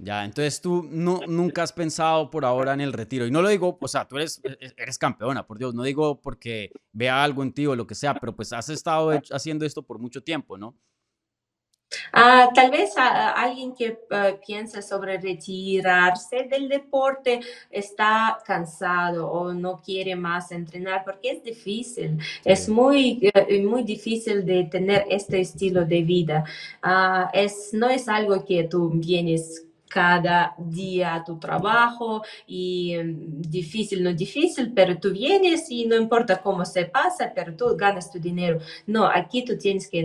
Ya, 0.00 0.24
entonces 0.24 0.60
tú 0.60 0.86
no, 0.88 1.20
nunca 1.26 1.64
has 1.64 1.72
pensado 1.72 2.30
por 2.30 2.44
ahora 2.44 2.72
en 2.72 2.80
el 2.80 2.92
retiro. 2.92 3.26
Y 3.26 3.32
no 3.32 3.42
lo 3.42 3.48
digo, 3.48 3.76
o 3.80 3.88
sea, 3.88 4.06
tú 4.06 4.16
eres, 4.16 4.40
e, 4.44 4.52
e, 4.60 4.72
eres 4.76 4.96
campeona, 4.96 5.44
por 5.44 5.58
Dios, 5.58 5.74
no 5.74 5.82
digo 5.82 6.20
porque 6.20 6.70
vea 6.92 7.24
algo 7.24 7.42
en 7.42 7.52
ti 7.52 7.66
o 7.66 7.74
lo 7.74 7.86
que 7.86 7.96
sea, 7.96 8.14
pero 8.14 8.34
pues 8.34 8.52
has 8.52 8.68
estado 8.68 9.10
haciendo 9.32 9.66
esto 9.66 9.82
por 9.82 9.98
mucho 9.98 10.22
tiempo, 10.22 10.56
¿no? 10.56 10.76
Ah, 12.12 12.50
tal 12.54 12.70
vez 12.70 12.92
alguien 12.96 13.74
que 13.74 13.98
uh, 14.10 14.38
piensa 14.46 14.82
sobre 14.82 15.18
retirarse 15.18 16.44
del 16.44 16.68
deporte 16.68 17.40
está 17.70 18.38
cansado 18.44 19.30
o 19.30 19.54
no 19.54 19.80
quiere 19.80 20.14
más 20.14 20.52
entrenar 20.52 21.02
porque 21.04 21.30
es 21.30 21.42
difícil, 21.42 22.18
es 22.44 22.68
muy, 22.68 23.20
eh, 23.22 23.62
muy 23.62 23.84
difícil 23.84 24.44
de 24.44 24.64
tener 24.64 25.06
este 25.08 25.40
estilo 25.40 25.84
de 25.84 26.02
vida. 26.02 26.44
Uh, 26.84 27.28
es, 27.32 27.70
no 27.72 27.88
es 27.88 28.08
algo 28.08 28.44
que 28.44 28.64
tú 28.64 28.90
vienes 28.90 29.67
cada 29.88 30.54
día 30.58 31.22
tu 31.26 31.38
trabajo 31.38 32.22
y 32.46 32.94
em, 32.94 33.40
difícil, 33.42 34.02
no 34.02 34.12
difícil, 34.12 34.72
pero 34.74 34.98
tú 34.98 35.12
vienes 35.12 35.70
y 35.70 35.86
no 35.86 35.96
importa 35.96 36.42
cómo 36.42 36.64
se 36.64 36.84
pasa, 36.86 37.32
pero 37.34 37.56
tú 37.56 37.76
ganas 37.76 38.10
tu 38.10 38.18
dinero. 38.18 38.58
No, 38.86 39.06
aquí 39.06 39.44
tú 39.44 39.56
tienes 39.58 39.88
que 39.88 40.00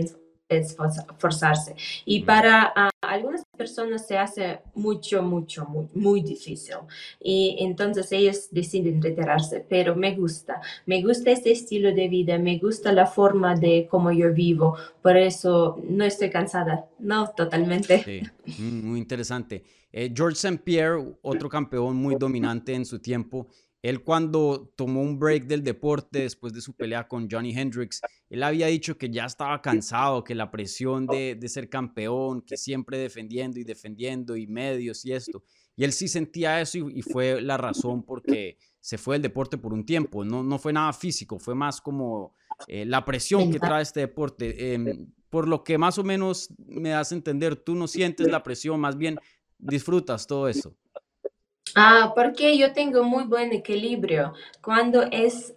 esforzarse. 0.48 1.74
Y 2.04 2.22
para 2.22 2.72
ah, 2.74 2.90
algunas 3.00 3.44
personas 3.56 4.06
se 4.06 4.18
hace 4.18 4.60
mucho, 4.74 5.22
mucho, 5.22 5.66
muy, 5.66 5.88
muy 5.94 6.20
difícil. 6.22 6.76
Y 7.20 7.56
entonces 7.60 8.10
ellos 8.12 8.48
deciden 8.50 9.02
retirarse, 9.02 9.64
pero 9.68 9.96
me 9.96 10.14
gusta, 10.14 10.60
me 10.86 11.02
gusta 11.02 11.30
este 11.30 11.52
estilo 11.52 11.94
de 11.94 12.08
vida, 12.08 12.38
me 12.38 12.58
gusta 12.58 12.92
la 12.92 13.06
forma 13.06 13.54
de 13.54 13.86
cómo 13.90 14.12
yo 14.12 14.32
vivo, 14.32 14.76
por 15.02 15.16
eso 15.16 15.80
no 15.88 16.04
estoy 16.04 16.30
cansada, 16.30 16.86
no, 16.98 17.30
totalmente. 17.30 18.02
Sí, 18.02 18.22
mm, 18.62 18.88
muy 18.88 18.98
interesante. 18.98 19.64
Eh, 19.92 20.12
George 20.14 20.34
St. 20.34 20.58
Pierre, 20.64 21.14
otro 21.22 21.48
campeón 21.48 21.96
muy 21.96 22.16
dominante 22.16 22.74
en 22.74 22.84
su 22.84 22.98
tiempo, 22.98 23.46
él 23.84 24.02
cuando 24.02 24.72
tomó 24.76 25.02
un 25.02 25.18
break 25.18 25.44
del 25.44 25.62
deporte 25.62 26.20
después 26.20 26.54
de 26.54 26.62
su 26.62 26.72
pelea 26.72 27.06
con 27.06 27.28
Johnny 27.30 27.52
Hendricks, 27.54 28.00
él 28.30 28.42
había 28.42 28.68
dicho 28.68 28.96
que 28.96 29.10
ya 29.10 29.26
estaba 29.26 29.60
cansado, 29.60 30.24
que 30.24 30.34
la 30.34 30.50
presión 30.50 31.06
de, 31.06 31.38
ser 31.48 31.68
campeón, 31.68 32.40
que 32.40 32.56
siempre 32.56 32.96
defendiendo 32.96 33.60
y 33.60 33.64
defendiendo 33.64 34.38
y 34.38 34.46
medios 34.46 35.04
y 35.04 35.12
esto. 35.12 35.44
Y 35.76 35.84
él 35.84 35.92
sí 35.92 36.08
sentía 36.08 36.62
eso 36.62 36.78
y, 36.78 37.02
fue 37.02 37.42
la 37.42 37.58
razón 37.58 38.02
porque 38.04 38.56
se 38.80 38.96
fue 38.96 39.16
del 39.16 39.22
deporte 39.22 39.58
por 39.58 39.74
un 39.74 39.84
tiempo. 39.84 40.24
No, 40.24 40.42
no 40.42 40.58
fue 40.58 40.72
nada 40.72 40.94
físico, 40.94 41.38
fue 41.38 41.54
más 41.54 41.82
como 41.82 42.32
eh, 42.68 42.86
la 42.86 43.04
presión 43.04 43.52
que 43.52 43.58
trae 43.58 43.82
este 43.82 44.00
deporte. 44.00 44.72
Em, 44.72 45.12
por 45.28 45.46
lo 45.46 45.62
que 45.62 45.76
más 45.76 45.98
o 45.98 46.04
menos 46.04 46.48
me 46.56 46.88
das 46.88 47.12
a 47.12 47.16
entender, 47.16 47.54
tú 47.54 47.74
no 47.74 47.86
sientes 47.86 48.28
la 48.28 48.42
presión, 48.42 48.80
más 48.80 48.96
bien 48.96 49.18
disfrutas 49.58 50.26
todo 50.26 50.48
eso. 50.48 50.74
Ah, 51.76 52.12
porque 52.14 52.56
yo 52.56 52.72
tengo 52.72 53.02
muy 53.02 53.24
buen 53.24 53.52
equilibrio. 53.52 54.32
Cuando 54.62 55.02
es 55.02 55.54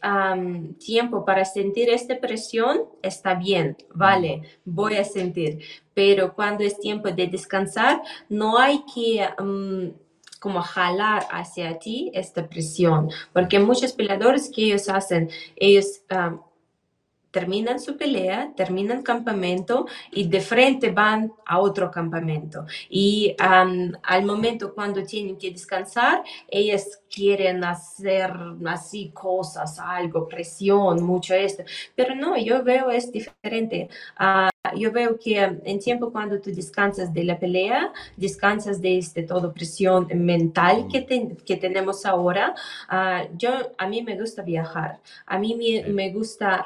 tiempo 0.79 1.23
para 1.23 1.45
sentir 1.45 1.89
esta 1.89 2.19
presión, 2.19 2.85
está 3.03 3.35
bien, 3.35 3.77
vale, 3.93 4.41
voy 4.65 4.95
a 4.95 5.03
sentir. 5.03 5.59
Pero 5.93 6.33
cuando 6.33 6.63
es 6.63 6.79
tiempo 6.79 7.11
de 7.11 7.27
descansar, 7.27 8.01
no 8.29 8.57
hay 8.57 8.83
que 8.93 9.27
como 10.39 10.61
jalar 10.61 11.25
hacia 11.31 11.77
ti 11.79 12.11
esta 12.13 12.47
presión, 12.47 13.09
porque 13.33 13.59
muchos 13.59 13.91
peleadores 13.93 14.51
que 14.53 14.65
ellos 14.65 14.87
hacen, 14.87 15.29
ellos 15.55 16.01
terminan 17.37 17.79
su 17.79 17.95
pelea, 17.95 18.51
terminan 18.55 19.03
campamento 19.03 19.85
y 20.11 20.27
de 20.27 20.41
frente 20.41 20.89
van 20.89 21.31
a 21.45 21.59
otro 21.59 21.91
campamento. 21.91 22.65
Y 22.89 23.35
al 23.37 24.25
momento 24.25 24.73
cuando 24.73 25.03
tienen 25.03 25.37
que 25.37 25.51
descansar, 25.51 26.23
ellas 26.47 26.99
quieren 27.13 27.63
hacer 27.63 28.33
así 28.65 29.11
cosas, 29.13 29.77
algo, 29.79 30.27
presión, 30.27 31.03
mucho 31.03 31.35
esto. 31.35 31.63
Pero 31.95 32.15
no, 32.15 32.35
yo 32.37 32.63
veo 32.63 32.89
es 32.89 33.11
diferente. 33.11 33.89
Ah, 34.17 34.49
yo 34.75 34.91
veo 34.91 35.17
que 35.17 35.39
en 35.39 35.79
tiempo 35.79 36.11
cuando 36.11 36.39
tú 36.41 36.51
descansas 36.53 37.13
de 37.13 37.23
la 37.23 37.39
pelea, 37.39 37.93
descansas 38.15 38.81
de 38.81 38.97
este 38.97 39.23
todo 39.23 39.53
presión 39.53 40.07
mental 40.13 40.87
que, 40.91 41.35
que 41.45 41.55
tenemos 41.55 42.05
ahora. 42.05 42.53
Ah, 42.89 43.25
yo, 43.37 43.51
a 43.77 43.87
mí 43.87 44.01
me 44.03 44.19
gusta 44.19 44.41
viajar, 44.41 44.99
a 45.25 45.37
mí 45.39 45.55
me, 45.55 45.91
me 45.93 46.11
gusta 46.11 46.65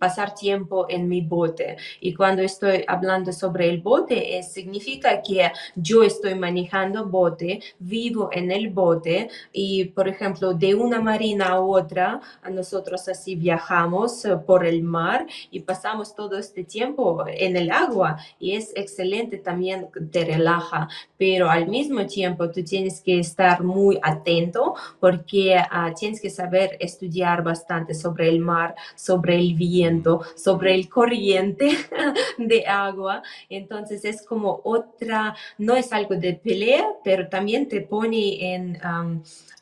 pasar 0.00 0.34
tiempo 0.34 0.86
en 0.88 1.08
mi 1.08 1.20
bote. 1.20 1.76
Y 2.00 2.14
cuando 2.14 2.42
estoy 2.42 2.84
hablando 2.88 3.32
sobre 3.32 3.68
el 3.68 3.82
bote, 3.82 4.38
es, 4.38 4.50
significa 4.52 5.20
que 5.22 5.52
yo 5.76 6.02
estoy 6.02 6.34
manejando 6.34 7.04
bote, 7.04 7.60
vivo 7.78 8.30
en 8.32 8.50
el 8.50 8.70
bote. 8.70 9.28
Y 9.52 9.84
por 9.96 10.08
ejemplo, 10.08 10.54
de 10.54 10.74
una 10.74 11.00
marina 11.00 11.48
a 11.50 11.60
otra, 11.60 12.20
nosotros 12.50 13.06
así 13.08 13.36
viajamos 13.36 14.24
eh, 14.24 14.36
por 14.38 14.64
el 14.64 14.82
mar 14.82 15.26
y 15.50 15.60
pasamos 15.60 16.14
todo 16.14 16.38
este 16.38 16.64
tiempo 16.64 17.24
en 17.26 17.56
el 17.56 17.70
agua. 17.70 18.16
Y 18.38 18.52
es 18.52 18.72
excelente 18.74 19.36
también, 19.36 19.88
te 20.10 20.24
relaja, 20.24 20.88
pero 21.18 21.50
al 21.50 21.68
mismo 21.68 22.06
tiempo 22.06 22.50
tú 22.50 22.64
tienes 22.64 23.02
que 23.02 23.18
estar 23.18 23.62
muy 23.62 23.98
atento 24.02 24.74
porque 24.98 25.56
ah, 25.56 25.92
tienes 25.94 26.20
que 26.22 26.30
saber 26.30 26.78
estudiar 26.80 27.42
bastante 27.42 27.92
sobre 27.94 28.28
el 28.30 28.40
mar, 28.40 28.74
sobre 28.94 29.36
el 29.36 29.54
viento, 29.54 29.89
sobre 30.36 30.74
el 30.74 30.88
corriente 30.88 31.70
de 32.38 32.66
agua. 32.66 33.22
Entonces 33.48 34.04
es 34.04 34.22
como 34.22 34.60
otra, 34.64 35.34
no 35.58 35.76
es 35.76 35.92
algo 35.92 36.14
de 36.16 36.34
pelea, 36.34 36.86
pero 37.04 37.28
también 37.28 37.68
te 37.68 37.80
pone 37.80 38.54
en 38.54 38.78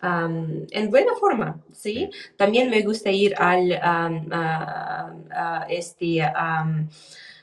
en 0.01 0.91
buena 0.91 1.15
forma, 1.19 1.61
¿sí? 1.73 2.11
También 2.37 2.71
me 2.71 2.83
gusta 2.83 3.11
ir 3.11 3.35
al 3.37 3.73
este, 5.69 6.23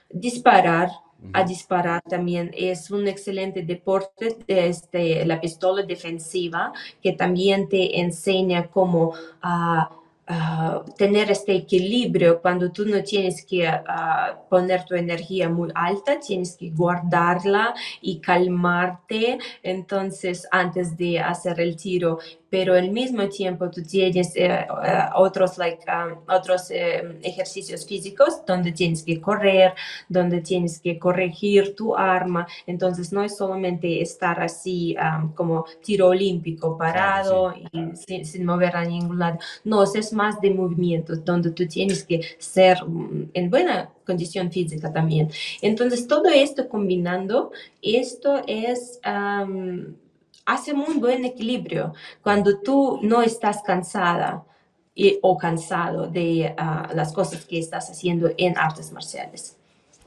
disparar, 0.09 0.89
a 1.33 1.43
disparar 1.43 2.01
también. 2.03 2.51
Es 2.55 2.91
un 2.91 3.07
excelente 3.07 3.63
deporte, 3.63 4.37
este, 4.47 5.25
la 5.25 5.41
pistola 5.41 5.83
defensiva, 5.83 6.71
que 7.01 7.13
también 7.13 7.67
te 7.67 7.99
enseña 7.99 8.67
cómo... 8.67 9.13
Uh, 9.43 10.04
tener 10.97 11.29
este 11.29 11.53
equilibrio 11.53 12.41
cuando 12.41 12.71
tú 12.71 12.85
no 12.85 13.03
tienes 13.03 13.45
que 13.45 13.71
poner 14.49 14.83
tu 14.85 14.95
energía 14.95 15.49
muy 15.49 15.69
alta, 15.75 16.19
tienes 16.19 16.55
que 16.55 16.71
guardarla 16.71 17.75
y 18.01 18.19
calmarte. 18.19 19.37
Entonces 19.61 20.47
antes 20.51 20.97
de 20.97 21.19
hacer 21.19 21.59
el 21.59 21.75
tiro 21.75 22.19
pero 22.55 22.75
al 22.75 22.89
mismo 22.89 23.27
tiempo 23.27 23.69
tú 23.69 23.83
tienes 23.83 24.33
eh, 24.33 24.45
eh, 24.45 24.65
otros, 25.15 25.57
like, 25.57 25.83
um, 25.91 26.19
otros 26.33 26.71
eh, 26.71 27.19
ejercicios 27.21 27.85
físicos 27.85 28.45
donde 28.47 28.71
tienes 28.71 29.03
que 29.03 29.19
correr, 29.19 29.73
donde 30.07 30.39
tienes 30.39 30.79
que 30.79 30.97
corregir 30.97 31.75
tu 31.75 31.97
arma. 31.97 32.47
Entonces 32.65 33.11
no 33.11 33.25
es 33.25 33.35
solamente 33.35 34.01
estar 34.01 34.39
así 34.39 34.95
um, 34.95 35.33
como 35.33 35.65
tiro 35.83 36.07
olímpico 36.07 36.77
parado 36.77 37.53
y 37.73 38.23
sin, 38.23 38.45
mover 38.45 38.77
a 38.77 38.85
ningún 38.85 39.19
lado. 39.19 39.37
No, 39.65 39.83
es 39.83 40.13
más 40.13 40.39
de 40.39 40.51
movimientos 40.51 41.25
donde 41.25 41.51
tú 41.51 41.67
tienes 41.67 42.05
que 42.05 42.21
ser 42.37 42.77
mm, 42.87 43.31
en 43.33 43.49
buena 43.49 43.89
condición 44.05 44.49
física 44.49 44.93
también. 44.93 45.29
Entonces 45.61 46.07
todo 46.07 46.29
esto 46.29 46.69
combinando, 46.69 47.51
esto 47.81 48.41
es... 48.47 49.01
Um, 49.05 50.04
hace 50.45 50.73
muy 50.73 50.95
buen 50.95 51.25
equilibrio 51.25 51.93
cuando 52.21 52.59
tú 52.61 52.99
no 53.01 53.21
estás 53.21 53.61
cansada 53.63 54.45
y, 54.93 55.19
o 55.21 55.37
cansado 55.37 56.07
de 56.07 56.53
ah, 56.57 56.89
las 56.93 57.11
cosas 57.11 57.45
que 57.45 57.59
estás 57.59 57.89
haciendo 57.89 58.29
en 58.37 58.57
artes 58.57 58.91
marciales. 58.91 59.57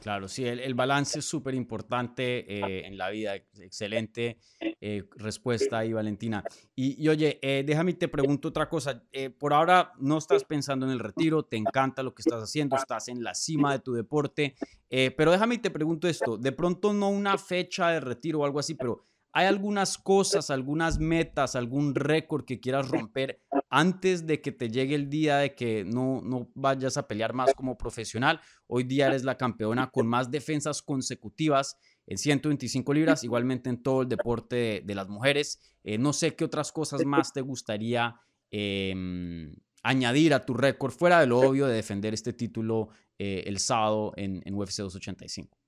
Claro, 0.00 0.28
sí, 0.28 0.46
el, 0.46 0.74
balance 0.74 1.18
es 1.18 1.24
súper 1.24 1.54
importante 1.54 2.38
eh, 2.48 2.86
en 2.86 2.96
la 2.96 3.10
vida. 3.10 3.34
Excelente 3.34 4.38
eh, 4.80 5.04
respuesta 5.16 5.78
ahí, 5.78 5.92
Valentina. 5.92 6.44
Y, 6.76 7.06
oye, 7.08 7.38
eh, 7.42 7.64
déjame 7.66 7.94
te 7.94 8.06
pregunto 8.06 8.48
otra 8.48 8.68
cosa. 8.68 9.02
por 9.38 9.52
ahora 9.52 9.92
no 9.98 10.18
estás 10.18 10.44
pensando 10.44 10.86
en 10.86 10.92
el 10.92 11.00
retiro, 11.00 11.42
te 11.42 11.56
encanta 11.56 12.02
lo 12.02 12.14
que 12.14 12.22
estás 12.22 12.42
haciendo, 12.42 12.76
estás 12.76 13.08
en 13.08 13.24
la 13.24 13.34
cima 13.34 13.72
de 13.72 13.80
tu 13.80 13.92
deporte, 13.92 14.54
pero 14.88 15.32
déjame 15.32 15.58
te 15.58 15.70
pregunto 15.70 16.06
esto. 16.06 16.38
De 16.38 16.52
pronto 16.52 16.92
no 16.92 17.10
una 17.10 17.36
fecha 17.36 17.90
de 17.90 18.00
retiro 18.00 18.40
o 18.40 18.44
algo 18.44 18.60
así, 18.60 18.74
pero 18.74 19.07
¿Hay 19.32 19.46
algunas 19.46 19.98
cosas, 19.98 20.50
algunas 20.50 20.98
metas, 20.98 21.54
algún 21.54 21.94
récord 21.94 22.44
que 22.44 22.60
quieras 22.60 22.88
romper 22.88 23.42
antes 23.68 24.26
de 24.26 24.40
que 24.40 24.52
te 24.52 24.70
llegue 24.70 24.94
el 24.94 25.10
día 25.10 25.36
de 25.38 25.54
que 25.54 25.84
no, 25.84 26.22
no 26.22 26.50
vayas 26.54 26.96
a 26.96 27.06
pelear 27.06 27.34
más 27.34 27.54
como 27.54 27.76
profesional? 27.76 28.40
Hoy 28.66 28.84
día 28.84 29.08
eres 29.08 29.24
la 29.24 29.36
campeona 29.36 29.90
con 29.90 30.06
más 30.06 30.30
defensas 30.30 30.80
consecutivas 30.80 31.76
en 32.06 32.16
125 32.16 32.94
libras, 32.94 33.22
igualmente 33.22 33.68
en 33.68 33.82
todo 33.82 34.02
el 34.02 34.08
deporte 34.08 34.82
de, 34.84 34.94
las 34.94 35.08
mujeres. 35.08 35.60
Eh, 35.84 35.98
no 35.98 36.14
sé 36.14 36.34
qué 36.34 36.44
otras 36.44 36.72
cosas 36.72 37.04
más 37.04 37.32
te 37.34 37.42
gustaría 37.42 38.16
em, 38.50 39.54
añadir 39.82 40.32
a 40.32 40.46
tu 40.46 40.54
récord, 40.54 40.90
fuera 40.90 41.20
de 41.20 41.26
lo 41.26 41.40
obvio 41.40 41.66
de 41.66 41.74
defender 41.74 42.14
este 42.14 42.32
título 42.32 42.88
eh, 43.18 43.44
el 43.46 43.58
sábado 43.58 44.14
en, 44.16 44.42
en 44.46 44.54
UFC 44.54 44.78
285. 44.78 45.58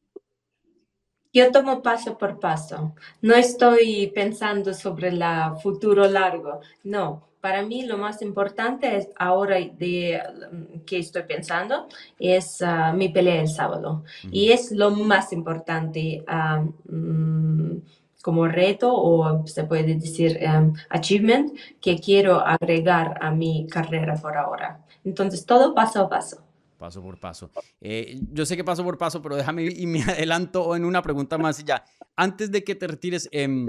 Yo 1.33 1.53
tomo 1.53 1.81
paso 1.81 2.19
por 2.19 2.41
paso. 2.41 2.95
No 3.23 3.35
estoy 3.35 4.09
pensando 4.15 4.75
sobre 4.75 5.09
el 5.09 5.23
futuro 5.63 6.09
largo. 6.09 6.61
No, 6.83 7.29
para 7.41 7.63
mí 7.63 7.85
lo 7.85 7.99
más 7.99 8.21
importante 8.21 8.97
es 8.97 9.09
ahora 9.17 9.57
de 9.57 10.21
mm, 10.53 10.81
que 10.81 10.99
estoy 10.99 11.23
pensando 11.23 11.87
es 12.19 12.61
ah, 12.63 12.93
mi 12.93 13.11
pelea 13.11 13.43
el 13.43 13.49
sábado. 13.49 14.03
Y 14.33 14.51
es 14.51 14.73
lo 14.73 14.91
más 14.91 15.33
importante 15.33 16.25
ah, 16.27 16.65
mm, 16.89 17.77
como 18.23 18.47
reto 18.49 18.93
o 18.93 19.47
se 19.47 19.65
puede 19.65 19.95
decir 19.95 20.39
um, 20.43 20.75
achievement 20.91 21.57
que 21.81 21.99
quiero 21.99 22.41
agregar 22.41 23.19
a 23.23 23.31
mi 23.31 23.67
carrera 23.69 24.17
por 24.17 24.37
ahora. 24.37 24.85
Entonces 25.05 25.47
todo 25.47 25.75
paso 25.75 26.03
a 26.03 26.09
paso 26.09 26.50
paso 26.81 27.03
por 27.03 27.21
paso. 27.21 27.51
Eh, 27.81 28.19
yo 28.33 28.47
sé 28.47 28.57
que 28.57 28.65
paso 28.65 28.83
por 28.83 28.97
paso, 28.97 29.21
pero 29.21 29.37
déjame 29.37 29.65
y 29.65 29.87
me 29.87 30.03
adelanto 30.03 30.75
en 30.75 30.85
una 30.85 31.03
pregunta 31.03 31.39
más 31.39 31.61
y 31.61 31.65
ya. 31.65 31.85
Antes 32.17 32.51
de 32.51 32.65
que 32.65 32.75
te 32.75 32.87
retires, 32.89 33.29
em, 33.31 33.69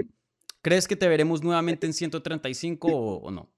¿crees 0.62 0.88
que 0.88 0.96
te 0.96 1.06
veremos 1.06 1.44
nuevamente 1.44 1.86
en 1.86 1.92
135 1.92 2.88
o, 2.88 3.30
no? 3.30 3.50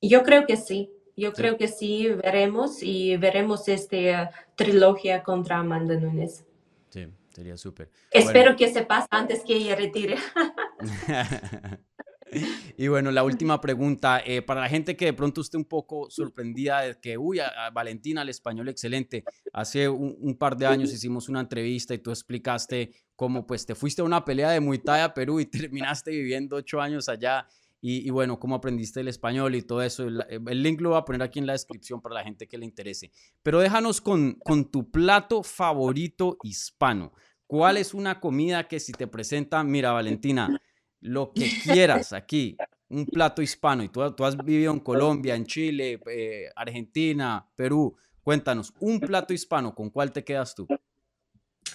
Yo 0.00 0.22
creo 0.22 0.46
que 0.46 0.56
sí. 0.56 0.90
yo 1.16 1.32
creo 1.32 1.56
que 1.56 1.68
sí, 1.68 2.08
veremos 2.08 2.82
y 2.82 3.16
veremos 3.16 3.68
esta 3.68 4.30
trilogía 4.54 5.22
contra 5.22 5.58
Amanda 5.58 5.94
Nunes. 5.98 6.44
Sí, 6.90 7.06
sería 7.34 7.56
súper. 7.56 7.90
Espero 8.10 8.56
que 8.56 8.72
se 8.72 8.84
pase 8.84 9.06
antes 9.10 9.44
que 9.44 9.54
ella 9.54 9.76
retire. 9.76 10.16
Y 12.78 12.88
bueno, 12.88 13.10
la 13.10 13.24
última 13.24 13.60
pregunta, 13.60 14.20
eh, 14.24 14.42
para 14.42 14.60
la 14.60 14.68
gente 14.68 14.96
que 14.96 15.06
de 15.06 15.12
pronto 15.14 15.40
esté 15.40 15.56
un 15.56 15.64
poco 15.64 16.10
sorprendida 16.10 16.82
de 16.82 17.00
que, 17.00 17.16
uy, 17.16 17.38
Valentina, 17.72 18.22
el 18.22 18.28
español 18.28 18.68
excelente, 18.68 19.24
hace 19.52 19.88
un, 19.88 20.36
par 20.36 20.56
de 20.56 20.66
años 20.66 20.92
hicimos 20.92 21.28
una 21.28 21.40
entrevista 21.40 21.94
y 21.94 21.98
tú 21.98 22.10
explicaste 22.10 22.92
cómo 23.14 23.46
pues 23.46 23.64
te 23.64 23.74
fuiste 23.74 24.02
a 24.02 24.04
una 24.04 24.24
pelea 24.24 24.50
de 24.50 24.60
Muay 24.60 24.78
Thai 24.78 25.00
a 25.00 25.14
Perú 25.14 25.40
y 25.40 25.46
terminaste 25.46 26.10
viviendo 26.10 26.56
ocho 26.56 26.80
años 26.80 27.08
allá 27.08 27.46
y, 27.88 28.10
bueno, 28.10 28.40
cómo 28.40 28.56
aprendiste 28.56 29.00
el 29.00 29.06
español 29.06 29.54
y 29.54 29.62
todo 29.62 29.80
eso. 29.80 30.08
El, 30.08 30.62
link 30.62 30.80
lo 30.80 30.90
voy 30.90 30.98
a 30.98 31.04
poner 31.04 31.22
aquí 31.22 31.38
en 31.38 31.46
la 31.46 31.52
descripción 31.52 32.00
para 32.00 32.16
la 32.16 32.24
gente 32.24 32.48
que 32.48 32.58
le 32.58 32.64
interese. 32.64 33.12
Pero 33.44 33.60
déjanos 33.60 34.00
con, 34.00 34.32
con 34.44 34.72
tu 34.72 34.90
plato 34.90 35.44
favorito 35.44 36.36
hispano. 36.42 37.12
¿Cuál 37.46 37.76
es 37.76 37.94
una 37.94 38.18
comida 38.18 38.66
que 38.66 38.80
si 38.80 38.90
te 38.90 39.06
presenta, 39.06 39.62
mira 39.62 39.92
Valentina, 39.92 40.60
lo 41.00 41.32
que 41.32 41.50
quieras 41.64 42.12
aquí, 42.12 42.56
un 42.88 43.06
plato 43.06 43.42
hispano, 43.42 43.82
y 43.82 43.88
tú, 43.88 44.10
tú 44.12 44.24
has 44.24 44.36
vivido 44.36 44.72
en 44.72 44.80
Colombia, 44.80 45.34
en 45.34 45.44
Chile, 45.44 46.00
eh, 46.06 46.50
Argentina, 46.54 47.46
Perú, 47.54 47.96
cuéntanos, 48.22 48.72
un 48.80 49.00
plato 49.00 49.32
hispano, 49.32 49.74
¿con 49.74 49.90
cuál 49.90 50.12
te 50.12 50.24
quedas 50.24 50.54
tú? 50.54 50.66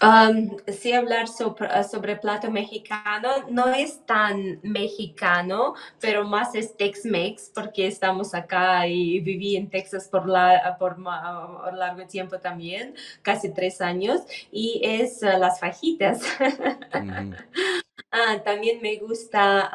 Um, 0.02 0.58
sí, 0.68 0.94
hablar 0.94 1.28
sobre, 1.28 1.84
sobre, 1.84 2.16
plato 2.16 2.50
mexicano 2.50 3.30
no 3.52 3.68
es 3.68 4.04
tan 4.08 4.60
mexicano, 4.64 5.76
pero 6.00 6.28
más 6.28 6.56
es 6.56 6.76
Tex-Mex, 6.76 7.52
porque 7.54 7.86
estamos 7.86 8.34
acá 8.34 8.88
y 8.88 9.20
viví 9.20 9.56
en 9.56 9.70
Texas 9.70 10.08
por, 10.08 10.28
la, 10.28 10.76
por, 10.80 10.98
largo 10.98 12.08
tiempo 12.08 12.40
también, 12.40 12.96
casi 13.22 13.54
tres 13.54 13.80
años, 13.80 14.22
y 14.52 14.82
es 14.84 15.22
uh, 15.22 15.38
las 15.38 15.60
fajitas. 15.60 16.24
Ah, 18.14 18.42
también 18.44 18.82
me 18.82 18.98
gusta 18.98 19.72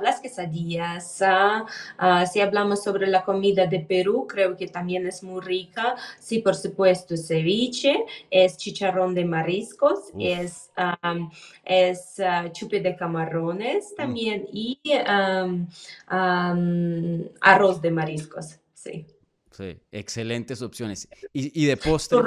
las 0.00 0.20
quesadillas. 0.20 1.20
Ah, 1.20 1.66
ah, 1.98 2.24
si 2.24 2.40
hablamos 2.40 2.82
sobre 2.82 3.06
la 3.06 3.22
comida 3.22 3.66
de 3.66 3.80
Perú, 3.80 4.26
creo 4.26 4.56
que 4.56 4.68
también 4.68 5.06
es 5.06 5.22
muy 5.22 5.42
rica. 5.42 5.94
Sí, 6.18 6.38
por 6.38 6.54
supuesto, 6.54 7.14
ceviche, 7.18 8.06
es 8.30 8.56
chicharrón 8.56 9.14
de 9.14 9.26
mariscos, 9.26 10.10
es, 10.18 10.70
es 11.64 12.16
chupe 12.52 12.80
de 12.80 12.96
camarones 12.96 13.92
mm. 13.92 13.94
también 13.94 14.46
y 14.50 14.80
arroz 16.08 17.82
de 17.82 17.90
mariscos. 17.90 18.58
Sí. 18.72 19.06
Sí, 19.50 19.78
excelentes 19.92 20.62
opciones. 20.62 21.08
Y, 21.32 21.62
y 21.62 21.66
de 21.66 21.76
postre. 21.76 22.18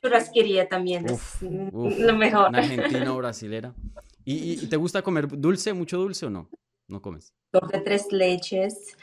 churrasquería 0.00 0.68
también 0.68 1.06
es 1.06 1.42
lo 1.42 2.14
mejor. 2.14 2.50
Una 2.50 2.58
argentina 2.58 3.12
o 3.12 3.16
brasilera. 3.16 3.74
¿Y, 4.28 4.66
te 4.66 4.76
gusta 4.76 5.02
comer 5.02 5.28
dulce, 5.38 5.72
mucho 5.72 5.98
dulce 5.98 6.26
o 6.26 6.30
no? 6.30 6.50
¿No 6.88 7.00
comes? 7.00 7.32
de 7.72 7.80
tres 7.80 8.12
leches 8.12 8.98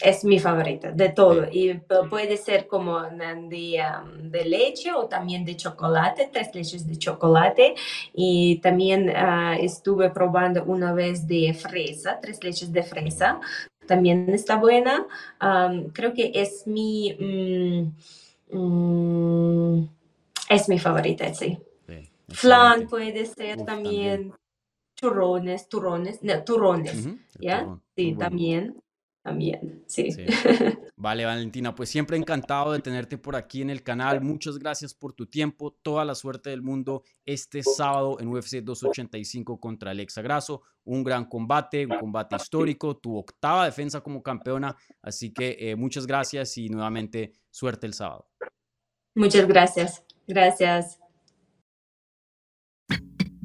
es 0.00 0.24
mi 0.24 0.38
favorita 0.38 0.92
de 0.92 1.08
todo. 1.08 1.46
Y 1.50 1.80
puede 2.08 2.36
ser 2.36 2.68
como 2.68 3.00
de, 3.00 3.82
de, 4.20 4.44
leche 4.44 4.92
o 4.92 5.08
también 5.08 5.44
de 5.44 5.56
chocolate, 5.56 6.30
tres 6.32 6.54
leches 6.54 6.86
de 6.86 6.96
chocolate. 6.96 7.74
Y 8.14 8.60
también 8.60 9.10
ah, 9.10 9.56
estuve 9.58 10.10
probando 10.10 10.64
una 10.64 10.92
vez 10.92 11.26
de 11.26 11.54
fresa, 11.54 12.20
tres 12.20 12.44
leches 12.44 12.70
de 12.70 12.82
fresa. 12.82 13.40
También 13.86 14.28
está 14.30 14.56
buena. 14.56 15.06
creo 15.92 16.12
que 16.12 16.30
es 16.34 16.66
mi... 16.66 17.14
Mm, 17.18 18.56
mm, 18.56 19.88
es 20.50 20.68
mi 20.68 20.78
favorita, 20.78 21.32
sí. 21.32 21.58
Flan 22.28 22.88
puede 22.88 23.26
ser 23.26 23.64
también. 23.64 24.32
Churrones, 24.94 25.68
turrones, 25.68 26.22
no, 26.22 26.44
turrones, 26.44 27.08
¿ya? 27.40 27.76
Sí, 27.96 28.14
también, 28.14 28.80
también, 29.22 29.82
sí. 29.86 30.08
Vale, 30.96 31.24
Valentina, 31.24 31.74
pues 31.74 31.88
siempre 31.88 32.16
encantado 32.16 32.72
de 32.72 32.78
tenerte 32.78 33.18
por 33.18 33.34
aquí 33.34 33.62
en 33.62 33.70
el 33.70 33.82
canal. 33.82 34.20
Muchas 34.20 34.58
gracias 34.58 34.94
por 34.94 35.12
tu 35.12 35.26
tiempo, 35.26 35.72
toda 35.82 36.04
la 36.04 36.14
suerte 36.14 36.50
del 36.50 36.62
mundo 36.62 37.02
este 37.24 37.64
sábado 37.64 38.18
en 38.20 38.28
UFC 38.28 38.58
285 38.62 39.58
contra 39.58 39.90
Alexa 39.90 40.22
Grasso. 40.22 40.62
Un 40.84 41.02
gran 41.02 41.24
combate, 41.24 41.84
un 41.84 41.98
combate 41.98 42.36
histórico, 42.36 42.96
tu 42.96 43.16
octava 43.16 43.64
defensa 43.64 44.00
como 44.00 44.22
campeona. 44.22 44.76
Así 45.02 45.32
que 45.32 45.56
eh, 45.58 45.74
muchas 45.74 46.06
gracias 46.06 46.56
y 46.58 46.68
nuevamente 46.68 47.32
suerte 47.50 47.88
el 47.88 47.94
sábado. 47.94 48.28
Muchas 49.16 49.48
gracias. 49.48 50.04
Gracias. 50.28 51.01